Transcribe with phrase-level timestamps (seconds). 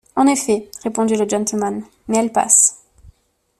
[0.15, 2.79] En effet, répondit le gentleman, mais elles passent.